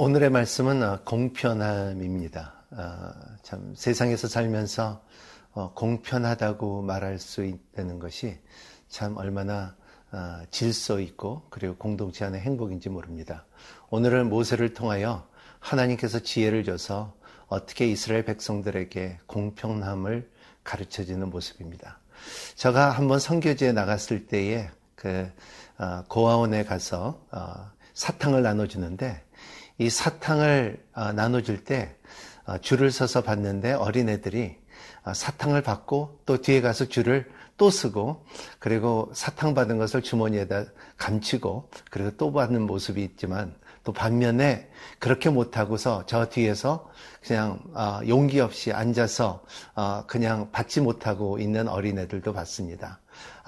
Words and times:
오늘의 0.00 0.30
말씀은 0.30 0.80
어, 0.84 1.00
공편함입니다. 1.04 2.54
어, 2.70 3.10
참 3.42 3.74
세상에서 3.74 4.28
살면서 4.28 5.02
어, 5.54 5.72
공편하다고 5.74 6.82
말할 6.82 7.18
수 7.18 7.44
있다는 7.44 7.98
것이 7.98 8.38
참 8.86 9.16
얼마나 9.16 9.74
질서 10.52 11.00
있고 11.00 11.42
그리고 11.50 11.74
공동체 11.74 12.24
안의 12.24 12.42
행복인지 12.42 12.90
모릅니다. 12.90 13.44
오늘은 13.90 14.28
모세를 14.28 14.72
통하여 14.72 15.26
하나님께서 15.58 16.20
지혜를 16.20 16.62
줘서 16.62 17.16
어떻게 17.48 17.88
이스라엘 17.88 18.24
백성들에게 18.24 19.18
공평함을 19.26 20.30
가르쳐 20.62 21.02
주는 21.04 21.28
모습입니다. 21.28 21.98
제가 22.54 22.90
한번 22.90 23.18
선교지에 23.18 23.72
나갔을 23.72 24.28
때에 24.28 24.70
그 24.94 25.28
고아원에 26.06 26.62
가서 26.64 27.20
사탕을 27.94 28.42
나눠주는데 28.42 29.27
이 29.78 29.90
사탕을 29.90 30.84
어, 30.94 31.12
나눠줄 31.12 31.64
때 31.64 31.94
어, 32.46 32.58
줄을 32.58 32.90
서서 32.90 33.22
봤는데 33.22 33.72
어린애들이 33.72 34.56
어, 35.04 35.14
사탕을 35.14 35.62
받고 35.62 36.20
또 36.26 36.40
뒤에 36.40 36.60
가서 36.60 36.86
줄을 36.86 37.30
또 37.56 37.70
쓰고 37.70 38.24
그리고 38.58 39.10
사탕 39.14 39.54
받은 39.54 39.78
것을 39.78 40.02
주머니에다 40.02 40.64
감추고 40.96 41.70
그리고 41.90 42.10
또 42.16 42.32
받는 42.32 42.62
모습이 42.62 43.02
있지만 43.02 43.54
또 43.84 43.92
반면에 43.92 44.68
그렇게 44.98 45.30
못하고서 45.30 46.04
저 46.06 46.28
뒤에서 46.28 46.90
그냥 47.22 47.58
용기 48.06 48.38
없이 48.38 48.72
앉아서 48.72 49.42
그냥 50.06 50.50
받지 50.52 50.80
못하고 50.80 51.38
있는 51.38 51.68
어린애들도 51.68 52.32
봤습니다. 52.32 53.00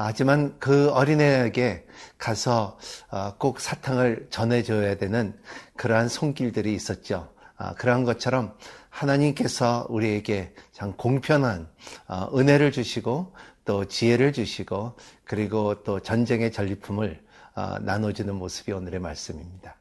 하지만 0.04 0.58
그 0.58 0.90
어린애에게 0.90 1.86
가서 2.16 2.78
어, 3.10 3.34
꼭 3.38 3.60
사탕을 3.60 4.28
전해줘야 4.30 4.96
되는 4.96 5.38
그러한 5.76 6.08
손길들이 6.08 6.72
있었죠. 6.74 7.32
아, 7.56 7.74
그러한 7.74 8.04
것처럼 8.04 8.54
하나님께서 8.88 9.86
우리에게 9.90 10.54
참 10.72 10.94
공평한 10.96 11.68
어, 12.08 12.28
은혜를 12.34 12.72
주시고 12.72 13.34
또 13.64 13.84
지혜를 13.84 14.32
주시고 14.32 14.96
그리고 15.24 15.82
또 15.82 16.00
전쟁의 16.00 16.52
전리품을 16.52 17.22
어, 17.56 17.78
나눠주는 17.80 18.34
모습이 18.34 18.72
오늘의 18.72 19.00
말씀입니다. 19.00 19.79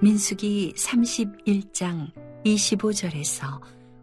민숙이 0.00 0.74
31장 0.76 2.12
25절에서 2.44 3.60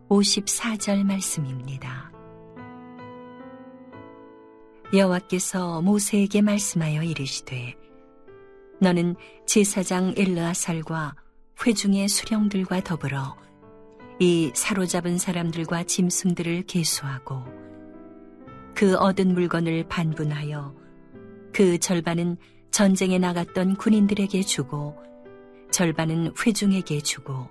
54절 0.10 1.06
말씀입니다. 1.06 2.12
여호와께서 4.94 5.82
모세에게 5.82 6.42
말씀하여 6.42 7.02
이르시되 7.02 7.76
너는 8.82 9.16
제사장 9.46 10.14
엘르아살과 10.18 11.16
회중의 11.66 12.10
수령들과 12.10 12.82
더불어 12.82 13.38
이 14.20 14.52
사로잡은 14.54 15.18
사람들과 15.18 15.86
짐승들을 15.86 16.64
계수하고 16.64 17.42
그 18.74 18.98
얻은 18.98 19.34
물건을 19.34 19.88
반분하여 19.88 20.76
그 21.54 21.78
절반은 21.80 22.36
전쟁에 22.72 23.18
나갔던 23.18 23.78
군인들에게 23.78 24.42
주고 24.42 25.06
절반은 25.76 26.32
회중에게 26.40 27.02
주고 27.02 27.50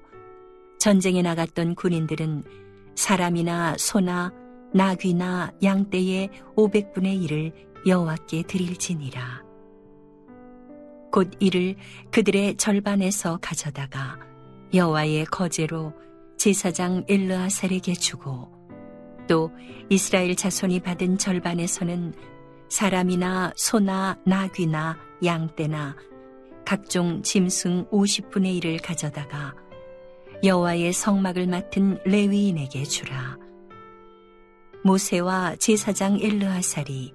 전쟁에 0.79 1.21
나갔던 1.21 1.75
군인들은 1.75 2.43
사람이나 2.95 3.77
소나 3.77 4.33
나귀나 4.73 5.53
양떼의 5.63 6.31
500분의 6.57 7.23
1을 7.23 7.53
여호와께 7.87 8.45
드릴지니라. 8.45 9.45
곧 11.13 11.33
이를 11.39 11.77
그들의 12.13 12.57
절반에서 12.57 13.41
가져다가 13.43 14.19
여호와의 14.73 15.27
거제로 15.27 15.93
제사장 16.39 17.05
엘르아살에게 17.07 17.93
주고 17.93 18.51
또 19.29 19.51
이스라엘 19.91 20.35
자손이 20.35 20.81
받은 20.81 21.19
절반에서는 21.19 22.15
사람이나 22.71 23.53
소나 23.55 24.17
나귀나 24.25 24.97
양떼나 25.23 26.14
각종 26.65 27.23
짐승 27.23 27.87
50분의 27.91 28.61
1을 28.61 28.83
가져다가 28.83 29.55
여호와의 30.43 30.93
성막을 30.93 31.47
맡은 31.47 31.99
레위인에게 32.05 32.85
주라. 32.85 33.39
모세와 34.83 35.57
제사장 35.57 36.19
엘르하살이 36.21 37.15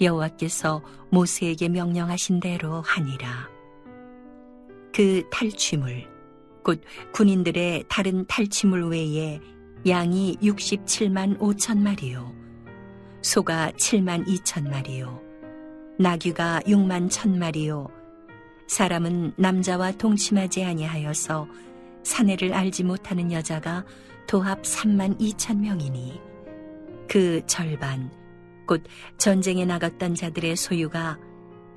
여호와께서 0.00 0.82
모세에게 1.10 1.68
명령하신 1.68 2.40
대로 2.40 2.80
하니라. 2.82 3.48
그 4.94 5.22
탈취물, 5.30 6.08
곧 6.62 6.82
군인들의 7.12 7.84
다른 7.88 8.26
탈취물 8.26 8.84
외에 8.88 9.40
양이 9.86 10.36
67만 10.42 11.38
5천 11.38 11.78
마리요, 11.78 12.32
소가 13.22 13.72
7만 13.72 14.26
2천 14.26 14.68
마리요, 14.68 15.20
나귀가 15.98 16.60
6만 16.66 17.08
1천 17.08 17.36
마리요, 17.36 17.88
사람은 18.72 19.34
남자와 19.36 19.92
동침하지 19.92 20.64
아니하여서 20.64 21.46
사내를 22.04 22.54
알지 22.54 22.84
못하는 22.84 23.30
여자가 23.30 23.84
도합 24.26 24.62
3만 24.62 25.20
2천 25.20 25.58
명이니 25.58 26.18
그 27.06 27.42
절반 27.46 28.10
곧 28.66 28.82
전쟁에 29.18 29.66
나갔던 29.66 30.14
자들의 30.14 30.56
소유가 30.56 31.18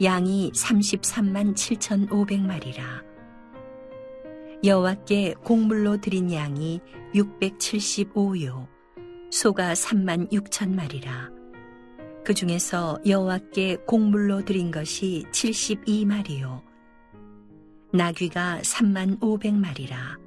양이 0.02 0.54
33만 0.54 1.54
7천 1.54 2.08
5백마리라. 2.08 3.04
여호와께 4.64 5.34
곡물로 5.44 6.00
드린 6.00 6.32
양이 6.32 6.80
675요 7.14 8.70
소가 9.32 9.74
3만 9.74 10.32
6천 10.32 10.74
마리라. 10.74 11.30
그 12.24 12.34
중에서 12.34 13.00
여호와께 13.06 13.80
곡물로 13.86 14.46
드린 14.46 14.72
것이 14.72 15.26
72마리요 15.34 16.65
나귀가 17.96 18.60
3만 18.62 19.20
500마리라. 19.22 20.20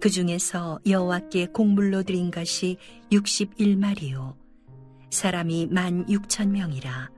그 0.00 0.10
중에서 0.10 0.78
여호와께 0.86 1.46
곡물로 1.46 2.02
드린 2.02 2.30
것이 2.30 2.76
61마리요. 3.10 4.36
사람이 5.10 5.68
만 5.70 6.04
6천 6.06 6.50
명이라. 6.50 7.10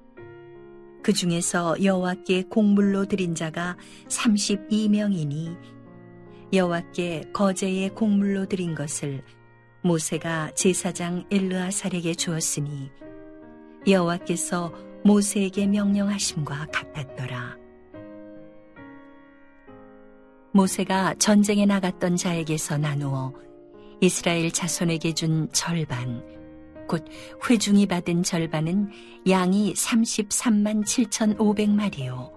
그 1.03 1.13
중에서 1.13 1.83
여호와께 1.83 2.45
곡물로 2.45 3.07
드린 3.07 3.35
자가 3.35 3.77
32명이니 4.07 5.57
여호와께 6.53 7.31
거제의 7.33 7.91
곡물로 7.97 8.47
드린 8.47 8.77
것을 8.77 9.25
모세가 9.83 10.53
제사장 10.55 11.27
엘르아살에게 11.29 12.15
주었으니 12.15 12.93
여호와께서 13.89 14.73
모세에게 15.05 15.67
명령하심과 15.67 16.67
같았더라. 16.67 17.70
모세가 20.53 21.15
전쟁에 21.19 21.65
나갔던 21.65 22.17
자에게서 22.17 22.77
나누어 22.79 23.33
이스라엘 24.01 24.51
자손에게 24.51 25.15
준 25.15 25.49
절반, 25.53 26.25
곧 26.89 27.05
회중이 27.49 27.87
받은 27.87 28.23
절반은 28.23 28.91
양이 29.29 29.73
33만 29.75 30.85
7,500마리요, 30.85 32.33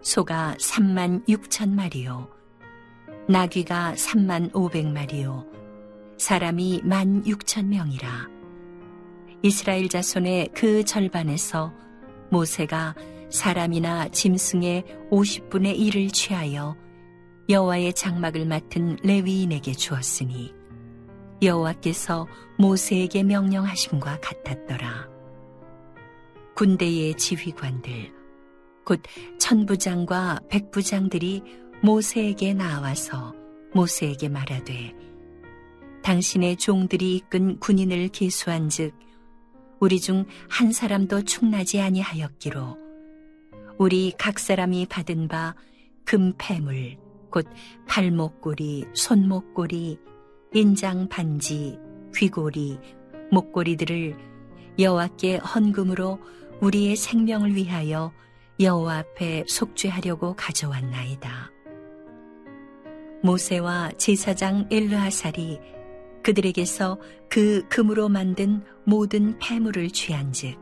소가 0.00 0.54
3만 0.58 1.26
6천 1.28 1.70
마리요, 1.70 2.30
나귀가 3.28 3.94
3만 3.94 4.52
500마리요, 4.52 5.46
사람이 6.16 6.82
1만 6.82 7.26
6천 7.26 7.66
명이라. 7.66 8.28
이스라엘 9.42 9.88
자손의 9.88 10.50
그 10.54 10.84
절반에서 10.84 11.72
모세가 12.30 12.94
사람이나 13.30 14.08
짐승의 14.08 14.84
50분의 15.10 15.78
1을 15.78 16.12
취하여 16.12 16.76
여호와의 17.48 17.94
장막을 17.94 18.44
맡은 18.44 18.96
레위인에게 19.02 19.72
주었으니 19.72 20.54
여호와께서 21.40 22.26
모세에게 22.58 23.22
명령하심과 23.22 24.20
같았더라. 24.20 25.08
군대의 26.54 27.14
지휘관들 27.16 28.12
곧 28.84 29.00
천부장과 29.38 30.40
백부장들이 30.48 31.42
모세에게 31.82 32.54
나와서 32.54 33.34
모세에게 33.72 34.28
말하되 34.28 34.94
당신의 36.02 36.56
종들이 36.56 37.16
이끈 37.16 37.60
군인을 37.60 38.08
계수한즉 38.08 38.94
우리 39.80 40.00
중 40.00 40.26
한 40.48 40.72
사람도 40.72 41.22
충나지 41.22 41.80
아니하였기로 41.80 42.76
우리 43.78 44.12
각 44.18 44.38
사람이 44.38 44.86
받은 44.86 45.28
바 45.28 45.54
금패물 46.04 47.07
곧 47.30 47.46
팔목걸이, 47.86 48.86
손목걸이, 48.94 49.98
인장 50.54 51.08
반지, 51.08 51.78
귀고리, 52.14 52.78
목걸이들을 53.30 54.16
여호와께 54.78 55.36
헌금으로 55.38 56.18
우리의 56.60 56.96
생명을 56.96 57.54
위하여 57.54 58.12
여호와 58.60 58.98
앞에 58.98 59.44
속죄하려고 59.46 60.34
가져왔나이다. 60.34 61.50
모세와 63.22 63.92
제사장 63.98 64.68
엘르하살이 64.70 65.60
그들에게서 66.22 66.98
그 67.28 67.66
금으로 67.68 68.08
만든 68.08 68.62
모든 68.84 69.38
폐물을 69.38 69.90
취한즉 69.90 70.58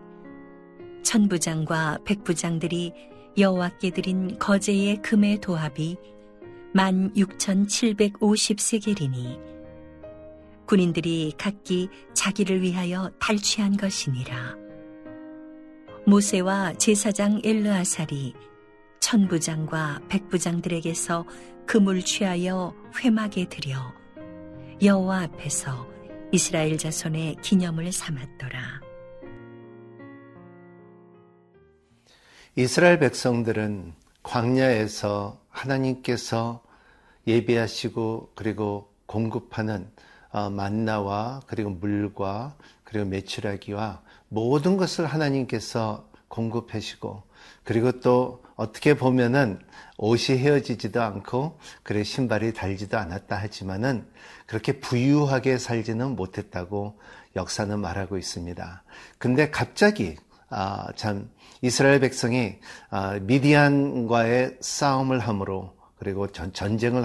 천부장과 1.03 2.01
백부장들이 2.05 2.93
여호와께 3.39 3.91
드린 3.91 4.39
거제의 4.39 5.03
금의 5.03 5.41
도합이 5.41 5.97
만 6.77 7.13
6,750세겔이니 7.15 9.41
군인들이 10.67 11.33
각기 11.39 11.89
자기를 12.13 12.61
위하여 12.61 13.11
탈취한 13.19 13.79
것이니라. 13.79 14.55
모세와 16.05 16.75
제사장 16.75 17.41
엘르아살이 17.43 18.35
천부장과 19.01 20.01
백부장들에게서 20.11 21.25
금을 21.65 22.03
취하여 22.03 22.75
회막에 22.99 23.49
들여 23.49 23.95
여호와 24.83 25.23
앞에서 25.23 25.89
이스라엘 26.31 26.77
자손의 26.77 27.37
기념을 27.41 27.91
삼았더라. 27.91 28.83
이스라엘 32.57 32.99
백성들은 32.99 33.95
광야에서 34.23 35.41
하나님께서 35.49 36.66
예배하시고 37.27 38.33
그리고 38.35 38.93
공급하는 39.07 39.91
어, 40.31 40.51
만나와 40.51 41.41
그리고 41.47 41.71
물과 41.71 42.57
그리고 42.85 43.07
메추라기와 43.07 44.03
모든 44.29 44.77
것을 44.77 45.07
하나님께서 45.07 46.09
공급하시고 46.29 47.23
그리고 47.65 48.01
또 48.01 48.43
어떻게 48.57 48.95
보면은 48.95 49.61
옷이 49.99 50.39
헤어지지도 50.39 51.03
않고 51.03 51.59
그래 51.83 52.03
신발이 52.05 52.55
달지도 52.55 52.99
않았다 52.99 53.37
하지만은 53.37 54.07
그렇게 54.47 54.81
부유하게 54.81 55.59
살지는 55.59 56.17
못했다고 56.17 56.99
역사는 57.37 57.79
말하고 57.79 58.19
있습니다. 58.19 58.83
근데 59.19 59.51
갑자기 59.51 60.17
아, 60.49 60.89
참 60.97 61.31
이스라엘 61.61 62.01
백성이 62.01 62.59
아, 62.89 63.19
미디안과의 63.21 64.59
싸움을 64.61 65.19
함으로 65.19 65.76
그리고 65.99 66.27
전, 66.29 66.53
전쟁을 66.53 67.05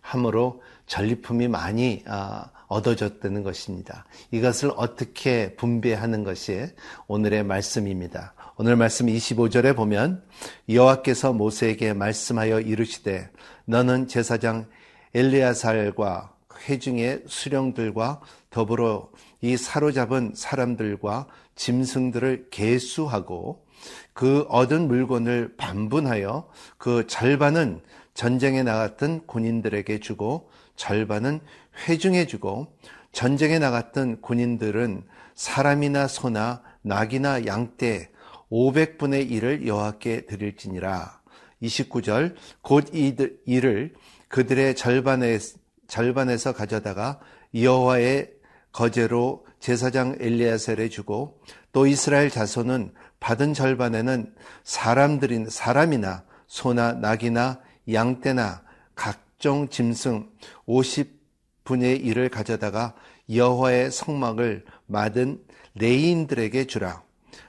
함으로 0.00 0.62
전리품이 0.86 1.48
많이 1.48 2.02
아, 2.06 2.50
얻어졌다는 2.68 3.42
것입니다. 3.42 4.04
이것을 4.30 4.72
어떻게 4.76 5.54
분배하는 5.56 6.24
것이 6.24 6.66
오늘의 7.06 7.44
말씀입니다. 7.44 8.34
오늘 8.56 8.76
말씀 8.76 9.06
25절에 9.06 9.76
보면 9.76 10.22
여호와께서 10.68 11.32
모세에게 11.32 11.92
말씀하여 11.92 12.60
이르시되 12.60 13.28
너는 13.64 14.08
제사장 14.08 14.66
엘리야살과 15.14 16.32
회중의 16.68 17.24
수령들과 17.26 18.20
더불어 18.50 19.10
이 19.40 19.56
사로잡은 19.56 20.32
사람들과 20.34 21.26
짐승들을 21.56 22.48
계수하고 22.50 23.64
그 24.12 24.46
얻은 24.48 24.86
물건을 24.88 25.54
반분하여 25.56 26.48
그 26.78 27.06
절반은 27.06 27.80
전쟁에 28.14 28.62
나갔던 28.62 29.26
군인들에게 29.26 30.00
주고 30.00 30.50
절반은 30.76 31.40
회중해 31.86 32.26
주고 32.26 32.76
전쟁에 33.12 33.58
나갔던 33.58 34.20
군인들은 34.20 35.04
사람이나 35.34 36.08
소나 36.08 36.62
낙이나 36.82 37.46
양떼 37.46 38.10
500분의 38.50 39.30
1을 39.30 39.66
여호와께 39.66 40.26
드릴지니라. 40.26 41.20
29절 41.62 42.34
곧 42.60 42.90
이를 42.92 43.94
그들의 44.28 44.74
절반에 44.76 45.38
절반에서 45.86 46.52
가져다가 46.52 47.20
여호와의 47.54 48.32
거제로 48.72 49.46
제사장 49.60 50.16
엘리야셀에 50.18 50.88
주고 50.88 51.40
또 51.72 51.86
이스라엘 51.86 52.30
자손은 52.30 52.92
받은 53.20 53.54
절반에는 53.54 54.34
사람들인 54.64 55.48
사람이나 55.48 56.24
소나 56.46 56.94
낙이나 56.94 57.60
양떼나 57.90 58.62
각종 58.94 59.68
짐승 59.68 60.30
50분의 60.66 62.04
1을 62.04 62.30
가져다가 62.30 62.94
여호와의 63.32 63.90
성막을 63.90 64.64
맡은 64.86 65.42
레인들에게 65.74 66.66
주라. 66.66 67.02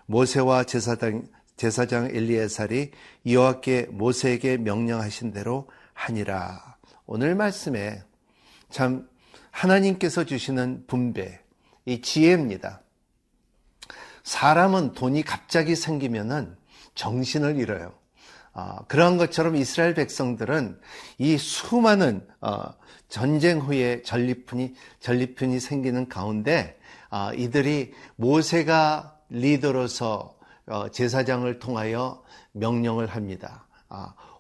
모세와 0.06 0.64
제사장 0.64 1.28
제사장 1.56 2.08
엘리에살이 2.08 2.92
여호와께 3.28 3.88
모세에게 3.92 4.58
명령하신 4.58 5.34
대로 5.34 5.70
하니라. 5.94 6.78
오늘 7.06 7.36
말씀에 7.36 8.04
참 8.70 9.08
하나님께서 9.52 10.26
주시는 10.26 10.86
분배, 10.88 11.40
이 11.86 12.02
지혜입니다. 12.02 12.82
사람은 14.24 14.94
돈이 14.94 15.24
갑자기 15.24 15.76
생기면은 15.76 16.56
정신을 16.96 17.58
잃어요. 17.58 17.94
어, 18.54 18.78
그런 18.88 19.18
것처럼 19.18 19.56
이스라엘 19.56 19.94
백성들은 19.94 20.80
이 21.18 21.38
수많은 21.38 22.26
어, 22.42 22.74
전쟁 23.10 23.60
후에 23.60 24.02
전리품이 24.04 24.74
전리품이 25.00 25.60
생기는 25.60 26.08
가운데 26.08 26.78
어, 27.10 27.32
이들이 27.34 27.94
모세가 28.16 29.18
리더로서 29.30 30.36
어, 30.68 30.90
제사장을 30.90 31.60
통하여 31.60 32.24
명령을 32.54 33.08
합니다. 33.08 33.66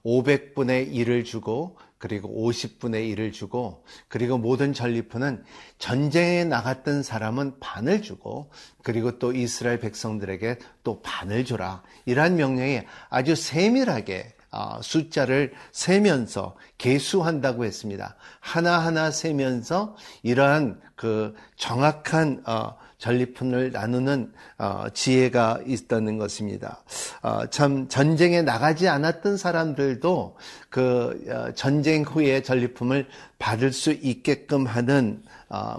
500분의 0.03 0.88
아, 0.88 0.91
1을 0.91 1.25
주고 1.25 1.77
그리고 2.03 2.27
50분의 2.51 3.15
1을 3.15 3.31
주고 3.31 3.86
그리고 4.10 4.38
모든 4.38 4.74
전리품은 4.74 5.41
전쟁에 5.77 6.43
나갔던 6.43 7.01
사람은 7.01 7.62
반을 7.62 8.01
주고 8.01 8.51
그리고 8.81 9.19
또 9.19 9.31
이스라엘 9.31 9.79
백성들에게 9.79 10.57
또 10.83 11.01
반을 11.01 11.45
주라. 11.45 11.81
이러한 12.05 12.36
명령이 12.36 12.81
아주 13.10 13.38
세밀하게 13.38 14.33
어, 14.41 14.42
숫자를 14.81 15.53
세면서 15.72 16.55
계수한다고 16.77 17.65
했습니다. 17.65 18.15
하나하나 18.39 19.12
세면서 19.12 19.95
이러한 20.22 20.79
그 20.95 21.33
정확한 21.55 22.43
어, 22.45 22.77
전리품을 22.98 23.72
나누는 23.74 24.31
어, 24.57 24.86
지혜가 24.93 25.60
있다는 25.65 26.17
것입니다. 26.17 26.83
어, 27.22 27.48
참 27.48 27.89
전쟁에 27.89 28.41
나가지 28.41 28.88
않았던 28.88 29.36
사람들도 29.36 30.38
그 30.69 31.25
어, 31.27 31.51
전쟁 31.53 32.03
후에 32.03 32.41
전리품을 32.41 33.07
받을 33.39 33.74
수 33.74 33.91
있게끔 33.91 34.65
하는 34.65 35.22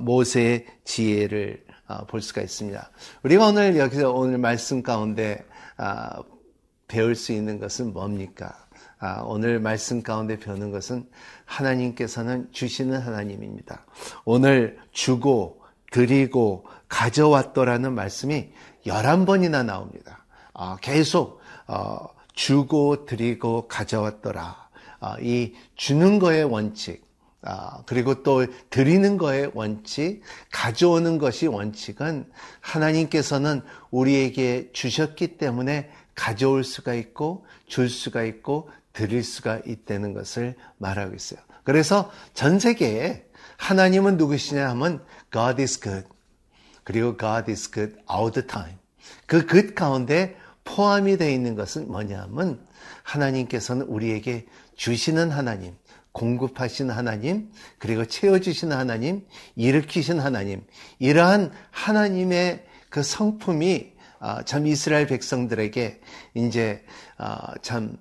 모세의 0.01 0.67
지혜를 0.85 1.65
볼 2.09 2.21
수가 2.21 2.43
있습니다. 2.43 2.91
우리가 3.23 3.47
오늘 3.47 3.77
여기서 3.77 4.13
오늘 4.13 4.39
말씀 4.39 4.83
가운데 4.83 5.45
배울 6.87 7.15
수 7.15 7.33
있는 7.33 7.59
것은 7.59 7.93
뭡니까? 7.93 8.64
오늘 9.25 9.61
말씀 9.61 10.03
가운데 10.03 10.39
배우는 10.39 10.71
것은 10.71 11.07
하나님께서는 11.45 12.49
주시는 12.53 12.99
하나님입니다. 13.01 13.85
오늘 14.25 14.79
주고 14.93 15.63
드리고 15.91 16.65
가져왔더라는 16.89 17.93
말씀이 17.93 18.51
11번이나 18.87 19.65
나옵니다. 19.65 20.25
어, 20.53 20.77
계속 20.77 21.41
어, 21.67 22.09
주고 22.33 23.05
드리고 23.05 23.69
가져왔더라. 23.69 24.69
어, 25.01 25.15
이 25.21 25.55
주는 25.77 26.19
거의 26.19 26.45
원칙, 26.45 27.05
그리고 27.85 28.23
또 28.23 28.47
드리는 28.71 29.19
거의 29.19 29.51
원칙, 29.53 30.23
가져오는 30.51 31.19
것이 31.19 31.47
원칙은 31.47 32.31
하나님께서는 32.61 33.61
우리에게 33.91 34.71
주셨기 34.73 35.37
때문에 35.37 35.91
가져올 36.15 36.65
수가 36.65 36.95
있고 36.95 37.45
줄 37.67 37.91
수가 37.91 38.23
있고 38.25 38.71
드릴 38.95 39.23
수가 39.23 39.61
있다는 39.67 40.15
것을 40.15 40.55
말하고 40.79 41.15
있어요. 41.15 41.41
그래서 41.65 42.11
전 42.33 42.59
세계에 42.59 43.27
하나님은 43.59 44.17
누구시냐 44.17 44.69
하면 44.71 45.05
God 45.31 45.61
is 45.61 45.81
good. 45.81 46.09
그리고 46.85 47.17
God 47.17 47.51
is 47.51 47.71
good 47.71 47.97
all 48.11 48.33
the 48.33 48.47
time. 48.47 48.77
그 49.27 49.47
good 49.47 49.75
가운데 49.75 50.37
포함이 50.65 51.19
되어 51.19 51.29
있는 51.29 51.55
것은 51.55 51.89
뭐냐면 51.89 52.65
하나님께서는 53.03 53.87
우리에게 53.87 54.47
주시는 54.77 55.31
하나님, 55.31 55.77
공급하시는 56.13 56.95
하나님, 56.95 57.51
그리고 57.79 58.05
채워주시는 58.07 58.77
하나님, 58.77 59.27
일으키신 59.57 60.21
하나님, 60.21 60.65
이러한 60.99 61.53
하나님의 61.71 62.65
그 62.89 63.03
성품이 63.03 63.93
아, 64.21 64.43
참 64.45 64.67
이스라엘 64.67 65.07
백성들에게 65.07 66.01
이제 66.35 66.85
아, 67.19 67.55
참 67.61 67.99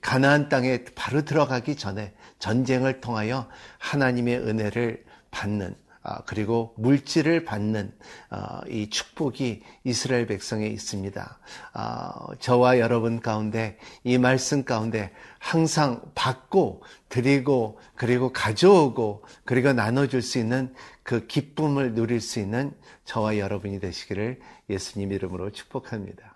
가나안 0.00 0.48
땅에 0.48 0.84
바로 0.94 1.22
들어가기 1.22 1.76
전에 1.76 2.12
전쟁을 2.38 3.00
통하여 3.00 3.48
하나님의 3.78 4.38
은혜를 4.38 5.04
받는 5.30 5.74
아, 6.02 6.22
그리고 6.24 6.74
물질을 6.78 7.44
받는 7.44 7.92
어, 8.30 8.60
이 8.68 8.88
축복이 8.88 9.62
이스라엘 9.84 10.26
백성에 10.26 10.66
있습니다. 10.66 11.38
아, 11.74 12.26
저와 12.38 12.78
여러분 12.78 13.20
가운데 13.20 13.78
이 14.02 14.16
말씀 14.16 14.64
가운데 14.64 15.12
항상 15.38 16.00
받고 16.14 16.82
드리고 17.10 17.78
그리고 17.96 18.32
가져오고 18.32 19.24
그리고 19.44 19.74
나눠줄 19.74 20.22
수 20.22 20.38
있는 20.38 20.74
그 21.02 21.26
기쁨을 21.26 21.94
누릴 21.94 22.22
수 22.22 22.40
있는 22.40 22.72
저와 23.04 23.36
여러분이 23.36 23.78
되시기를 23.80 24.40
예수님 24.70 25.12
이름으로 25.12 25.50
축복합니다. 25.50 26.29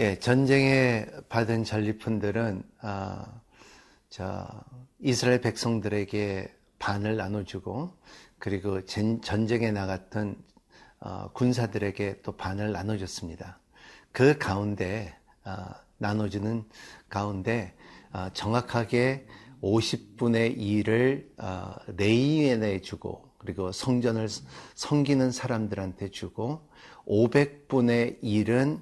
예, 0.00 0.18
전쟁에 0.18 1.04
받은 1.28 1.64
전리품들은 1.64 2.62
아, 2.80 3.38
저 4.08 4.48
이스라엘 4.98 5.42
백성들에게 5.42 6.50
반을 6.78 7.18
나눠주고 7.18 7.98
그리고 8.38 8.82
전, 8.86 9.20
전쟁에 9.20 9.70
나갔던 9.70 10.42
어, 11.00 11.30
군사들에게 11.34 12.22
또 12.22 12.32
반을 12.32 12.72
나눠줬습니다. 12.72 13.60
그 14.10 14.38
가운데 14.38 15.14
어, 15.44 15.66
나눠주는 15.98 16.64
가운데 17.10 17.76
어, 18.10 18.30
정확하게 18.32 19.26
50분의 19.60 20.56
1을 20.56 21.26
어, 21.36 21.74
레이엔에 21.88 22.80
주고 22.80 23.28
그리고 23.36 23.70
성전을 23.70 24.28
섬기는 24.76 25.30
사람들한테 25.30 26.10
주고 26.10 26.70
500분의 27.06 28.22
1은 28.22 28.80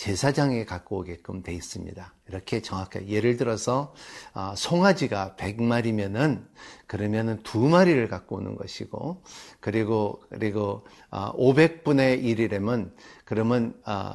제사장에 0.00 0.64
갖고 0.64 1.00
오게끔 1.00 1.42
돼 1.42 1.52
있습니다. 1.52 2.14
이렇게 2.28 2.62
정확하게 2.62 3.06
예를 3.08 3.36
들어서 3.36 3.92
어, 4.32 4.54
송아지가 4.56 5.36
100마리면은 5.38 6.42
그러면은 6.86 7.42
두 7.42 7.58
마리를 7.58 8.08
갖고 8.08 8.36
오는 8.36 8.56
것이고 8.56 9.22
그리고 9.60 10.22
그리고 10.30 10.86
500분의 11.10 12.16
어, 12.18 12.22
1이라면 12.22 12.94
그러면 13.26 13.74
어, 13.84 14.14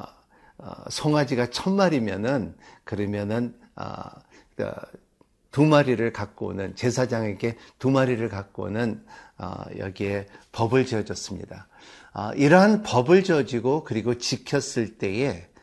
송아지가 0.90 1.46
1000마리면은 1.46 2.54
그러면은 2.82 3.54
두 5.52 5.64
마리를 5.66 6.12
갖고 6.12 6.46
오는 6.48 6.74
제사장에게 6.74 7.56
두 7.78 7.92
마리를 7.92 8.28
갖고 8.28 8.64
오는 8.64 9.04
여기에 9.78 10.26
법을 10.50 10.84
지어줬습니다. 10.84 11.68
이러한 12.34 12.82
법을 12.82 13.22
지어지고 13.22 13.84
그리고 13.84 14.18
지켰을 14.18 14.98
때에 14.98 15.46
아, 15.46 15.55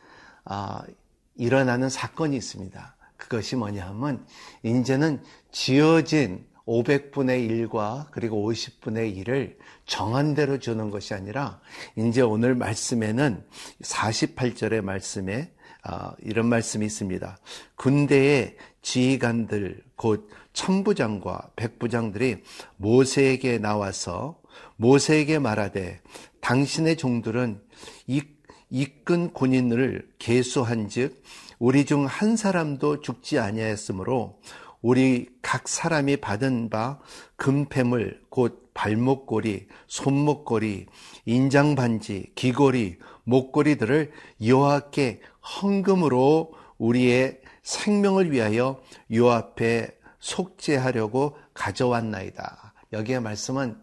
일어나는 1.36 1.88
사건이 1.88 2.36
있습니다. 2.36 2.96
그것이 3.16 3.56
뭐냐 3.56 3.86
하면 3.88 4.26
이제는 4.62 5.22
지어진 5.50 6.46
500분의 6.66 7.68
1과 7.68 8.06
그리고 8.10 8.50
50분의 8.50 9.24
1을 9.24 9.56
정한 9.86 10.34
대로 10.34 10.58
주는 10.58 10.90
것이 10.90 11.14
아니라 11.14 11.60
이제 11.96 12.22
오늘 12.22 12.54
말씀에는 12.54 13.44
48절의 13.82 14.80
말씀에 14.82 15.52
아, 15.82 16.14
이런 16.22 16.46
말씀이 16.46 16.86
있습니다. 16.86 17.38
군대의 17.76 18.56
지휘관들 18.80 19.82
곧 19.96 20.30
천부장과 20.54 21.50
백부장들이 21.56 22.42
모세에게 22.76 23.58
나와서 23.58 24.40
모세에게 24.76 25.38
말하되 25.38 26.00
당신의 26.40 26.96
종들은 26.96 27.60
이 28.06 28.22
이끈 28.70 29.32
군인을 29.32 30.08
계수한즉 30.18 31.22
우리 31.58 31.84
중 31.84 32.06
한 32.06 32.36
사람도 32.36 33.00
죽지 33.00 33.38
아니하였으므로 33.38 34.40
우리 34.82 35.28
각 35.40 35.68
사람이 35.68 36.18
받은 36.18 36.68
바 36.68 36.98
금패물 37.36 38.22
곧 38.28 38.70
발목걸이, 38.74 39.68
손목걸이, 39.86 40.86
인장반지, 41.26 42.32
귀걸이, 42.34 42.98
목걸이들을 43.22 44.12
여호와께 44.44 45.20
헌금으로 45.62 46.52
우리의 46.76 47.40
생명을 47.62 48.32
위하여 48.32 48.82
요 49.14 49.30
앞에 49.30 49.96
속죄하려고 50.18 51.36
가져왔나이다. 51.54 52.74
여기에 52.92 53.20
말씀은 53.20 53.78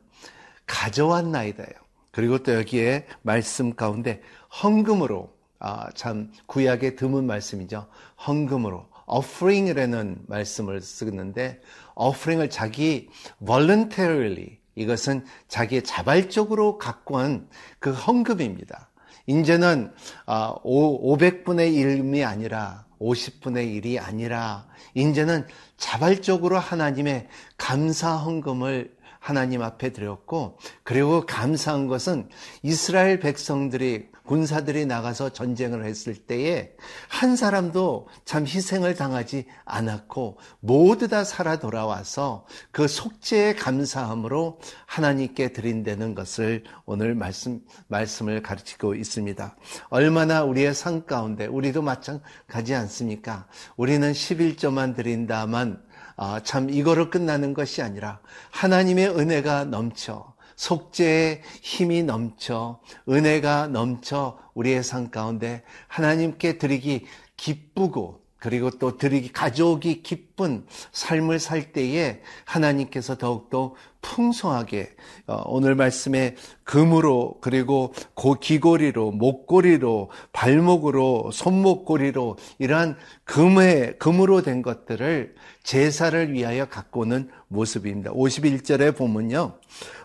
가져왔나이다요. 0.67 1.69
그리고 2.11 2.39
또 2.39 2.53
여기에 2.53 3.07
말씀 3.21 3.73
가운데 3.73 4.21
헌금으로 4.63 5.29
아, 5.59 5.89
참 5.93 6.31
구약의 6.47 6.95
드문 6.95 7.27
말씀이죠. 7.27 7.87
헌금으로 8.27 8.87
offering이라는 9.05 10.23
말씀을 10.27 10.81
쓰는데 10.81 11.61
offering을 11.95 12.49
자기 12.49 13.09
voluntarily 13.45 14.57
이것은 14.75 15.25
자기 15.47 15.83
자발적으로 15.83 16.77
갖고 16.77 17.15
온그 17.15 17.91
헌금입니다. 17.91 18.89
이제는 19.27 19.93
500분의 20.25 21.59
아, 21.59 21.63
1이 21.63 22.27
아니라 22.27 22.85
50분의 22.99 23.83
1이 23.83 24.01
아니라 24.01 24.67
이제는 24.95 25.45
자발적으로 25.77 26.57
하나님의 26.57 27.27
감사 27.57 28.15
헌금을 28.15 28.95
하나님 29.19 29.61
앞에 29.61 29.91
드렸고 29.91 30.57
그리고 30.83 31.25
감사한 31.25 31.87
것은 31.87 32.27
이스라엘 32.63 33.19
백성들이 33.19 34.09
군사들이 34.31 34.85
나가서 34.85 35.31
전쟁을 35.31 35.83
했을 35.83 36.15
때에 36.15 36.71
한 37.09 37.35
사람도 37.35 38.07
참 38.23 38.45
희생을 38.47 38.95
당하지 38.95 39.43
않았고 39.65 40.37
모두 40.61 41.09
다 41.09 41.25
살아 41.25 41.59
돌아와서 41.59 42.45
그 42.71 42.87
속죄의 42.87 43.57
감사함으로 43.57 44.61
하나님께 44.85 45.51
드린다는 45.51 46.15
것을 46.15 46.63
오늘 46.85 47.13
말씀, 47.13 47.59
말씀을 47.89 48.41
가르치고 48.41 48.95
있습니다. 48.95 49.57
얼마나 49.89 50.45
우리의 50.45 50.75
삶 50.75 51.05
가운데 51.05 51.45
우리도 51.45 51.81
마찬가지 51.81 52.73
않습니까? 52.73 53.47
우리는 53.75 54.13
11조만 54.13 54.95
드린다만 54.95 55.83
아, 56.15 56.39
참 56.41 56.69
이거로 56.69 57.09
끝나는 57.09 57.53
것이 57.53 57.81
아니라 57.81 58.21
하나님의 58.51 59.09
은혜가 59.09 59.65
넘쳐 59.65 60.30
속죄의 60.61 61.41
힘이 61.63 62.03
넘쳐 62.03 62.79
은혜가 63.09 63.69
넘쳐 63.69 64.37
우리의 64.53 64.83
삶 64.83 65.09
가운데 65.09 65.63
하나님께 65.87 66.59
드리기 66.59 67.07
기쁘고 67.35 68.20
그리고 68.41 68.71
또 68.71 68.97
드리기 68.97 69.31
가져오기 69.31 70.01
기쁜 70.01 70.65
삶을 70.91 71.37
살 71.37 71.71
때에 71.73 72.21
하나님께서 72.43 73.15
더욱더 73.15 73.75
풍성하게 74.01 74.95
어, 75.27 75.43
오늘 75.45 75.75
말씀에 75.75 76.35
금으로 76.63 77.35
그리고 77.39 77.93
고 78.15 78.33
귀고리로 78.33 79.11
목고리로 79.11 80.09
발목으로 80.33 81.29
손목고리로 81.31 82.37
이러한 82.57 82.97
금의 83.25 83.99
금으로 83.99 84.41
된 84.41 84.63
것들을 84.63 85.35
제사를 85.61 86.33
위하여 86.33 86.65
갖고 86.65 87.01
오는 87.01 87.29
모습입니다. 87.47 88.11
51절에 88.11 88.97
보면요. 88.97 89.53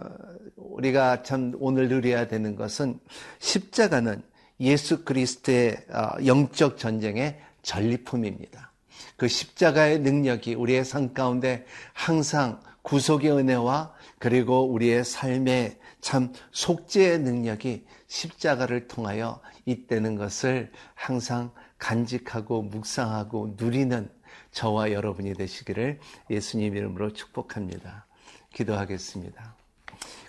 우리가 0.55 1.24
참 1.24 1.53
오늘 1.59 1.88
누려야 1.88 2.27
되는 2.27 2.55
것은 2.55 3.00
십자가는 3.39 4.24
예수 4.59 5.05
그리스도의 5.05 5.77
어, 5.89 6.25
영적 6.25 6.77
전쟁의 6.77 7.39
전리품입니다. 7.62 8.68
그 9.17 9.27
십자가의 9.27 9.99
능력이 9.99 10.55
우리의 10.55 10.85
삶 10.85 11.13
가운데 11.13 11.65
항상 11.93 12.61
구속의 12.81 13.31
은혜와 13.31 13.93
그리고 14.17 14.71
우리의 14.71 15.03
삶의 15.03 15.77
참 16.01 16.33
속죄의 16.51 17.19
능력이 17.19 17.85
십자가를 18.07 18.87
통하여 18.87 19.41
있다는 19.65 20.15
것을 20.15 20.71
항상 20.95 21.51
간직하고 21.77 22.63
묵상하고 22.63 23.55
누리는 23.57 24.09
저와 24.51 24.91
여러분이 24.91 25.35
되시기를 25.35 25.99
예수님 26.29 26.75
이름으로 26.75 27.13
축복합니다. 27.13 28.05
기도하겠습니다. 28.53 29.55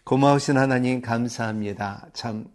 고마우신 0.05 0.57
하나님 0.57 1.01
감사합니다. 1.01 2.07
참 2.13 2.47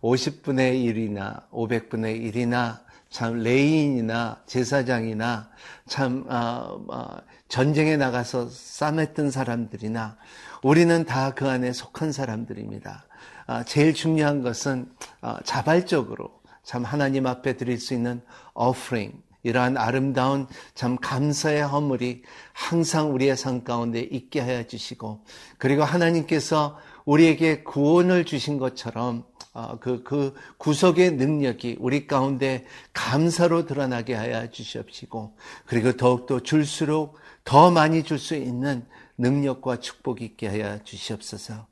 50분의 0.00 0.84
1이나 0.84 1.48
500분의 1.50 2.32
1이나 2.32 2.83
참 3.14 3.44
레인이나 3.44 4.42
제사장이나 4.44 5.48
참 5.86 6.24
어, 6.28 6.84
어, 6.88 7.16
전쟁에 7.46 7.96
나가서 7.96 8.48
싸맸던 8.48 9.30
사람들이나 9.30 10.16
우리는 10.64 11.04
다 11.04 11.30
그 11.30 11.48
안에 11.48 11.72
속한 11.72 12.10
사람들입니다. 12.10 13.06
어, 13.46 13.62
제일 13.66 13.94
중요한 13.94 14.42
것은 14.42 14.90
어, 15.22 15.36
자발적으로 15.44 16.40
참 16.64 16.82
하나님 16.82 17.28
앞에 17.28 17.56
드릴 17.56 17.78
수 17.78 17.94
있는 17.94 18.20
offering 18.56 19.16
이러한 19.44 19.76
아름다운 19.76 20.48
참 20.74 20.96
감사의 20.96 21.62
허물이 21.68 22.22
항상 22.52 23.14
우리의 23.14 23.36
삶 23.36 23.62
가운데 23.62 24.00
있게 24.00 24.40
하여 24.40 24.66
주시고 24.66 25.24
그리고 25.58 25.84
하나님께서 25.84 26.78
우리에게 27.04 27.62
구원을 27.62 28.24
주신 28.24 28.58
것처럼 28.58 29.22
어, 29.22 29.33
그, 29.80 30.02
그 30.02 30.34
구속의 30.58 31.12
능력이 31.12 31.76
우리 31.78 32.06
가운데 32.06 32.66
감사로 32.92 33.66
드러나게 33.66 34.14
하여 34.14 34.50
주시옵시고, 34.50 35.36
그리고 35.66 35.92
더욱더 35.96 36.40
줄수록 36.40 37.16
더 37.44 37.70
많이 37.70 38.02
줄 38.02 38.18
수 38.18 38.34
있는 38.34 38.84
능력과 39.16 39.78
축복이 39.80 40.24
있게 40.24 40.48
하여 40.48 40.82
주시옵소서. 40.82 41.66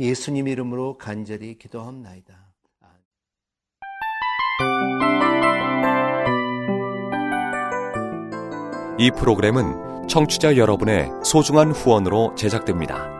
예수님 0.00 0.48
이름으로 0.48 0.98
간절히 0.98 1.58
기도합나이다. 1.58 2.34
이 8.98 9.10
프로그램은 9.12 10.08
청취자 10.08 10.56
여러분의 10.56 11.10
소중한 11.24 11.70
후원으로 11.70 12.34
제작됩니다. 12.34 13.19